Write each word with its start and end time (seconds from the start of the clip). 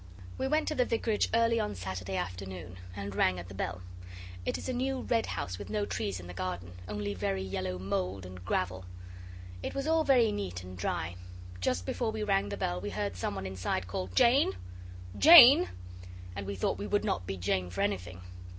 We 0.35 0.47
went 0.47 0.67
to 0.69 0.73
the 0.73 0.83
Vicarage 0.83 1.29
early 1.31 1.59
on 1.59 1.75
Saturday 1.75 2.15
afternoon, 2.17 2.77
and 2.95 3.13
rang 3.13 3.37
at 3.37 3.49
the 3.49 3.53
bell. 3.53 3.81
It 4.47 4.57
is 4.57 4.67
a 4.67 4.73
new 4.73 5.01
red 5.01 5.27
house 5.27 5.59
with 5.59 5.69
no 5.69 5.85
trees 5.85 6.19
in 6.19 6.25
the 6.25 6.33
garden, 6.33 6.71
only 6.87 7.13
very 7.13 7.43
yellow 7.43 7.77
mould 7.77 8.25
and 8.25 8.43
gravel. 8.43 8.85
It 9.61 9.75
was 9.75 9.85
all 9.85 10.03
very 10.03 10.31
neat 10.31 10.63
and 10.63 10.75
dry. 10.75 11.17
Just 11.59 11.85
before 11.85 12.11
we 12.11 12.23
rang 12.23 12.49
the 12.49 12.57
bell 12.57 12.81
we 12.81 12.89
heard 12.89 13.15
some 13.15 13.35
one 13.35 13.45
inside 13.45 13.85
call 13.85 14.07
'Jane! 14.07 14.53
Jane!' 15.19 15.69
and 16.35 16.47
we 16.47 16.55
thought 16.55 16.79
we 16.79 16.87
would 16.87 17.05
not 17.05 17.27
be 17.27 17.37
Jane 17.37 17.69
for 17.69 17.81
anything. 17.81 18.21